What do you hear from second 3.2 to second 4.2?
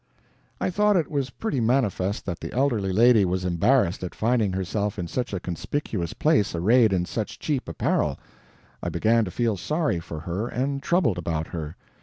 was embarrassed at